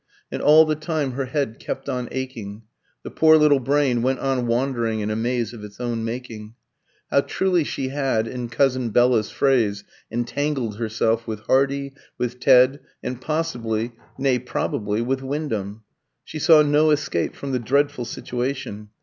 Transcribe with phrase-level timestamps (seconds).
[0.31, 2.63] And all the time her head kept on aching.
[3.03, 6.55] The poor little brain went on wandering in a maze of its own making.
[7.11, 13.21] How truly she had, in cousin Bella's phrase, "entangled herself" with Hardy, with Ted, and
[13.21, 15.83] possibly, nay probably, with Wyndham.
[16.23, 18.89] She saw no escape from the dreadful situation.